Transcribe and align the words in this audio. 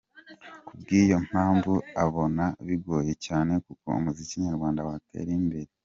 Kubw’iyo 0.65 1.17
mpamvu 1.27 1.73
abona 2.05 2.43
bigoye 2.67 3.13
cyane 3.25 3.53
ko 3.65 3.71
umuziki 3.99 4.35
nyarwanda 4.45 4.85
watera 4.87 5.31
imbere. 5.39 5.69